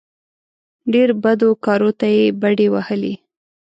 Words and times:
ډېرو 0.93 1.13
بدو 1.23 1.49
کارو 1.65 1.91
ته 1.99 2.07
یې 2.15 2.23
بډې 2.41 2.67
وهلې. 2.73 3.13